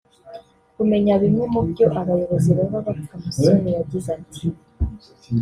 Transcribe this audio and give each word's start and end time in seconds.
Kumenya 0.75 1.13
bimwe 1.21 1.45
mu 1.53 1.61
byo 1.69 1.85
abayobozi 1.99 2.49
baba 2.57 2.79
bapfa 2.85 3.15
Musoni 3.23 3.69
yagize 3.77 4.09
ati 4.17 4.45